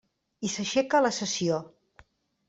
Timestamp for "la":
1.05-1.11